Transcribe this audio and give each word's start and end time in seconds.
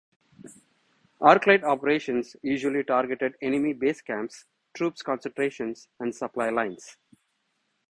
Arc 1.21 1.45
Light 1.45 1.63
operations 1.63 2.35
usually 2.41 2.83
targeted 2.83 3.35
enemy 3.39 3.71
base 3.73 4.01
camps, 4.01 4.45
troops 4.73 5.03
concentrations, 5.03 5.89
and 5.99 6.15
supply 6.15 6.49
lines. 6.49 6.97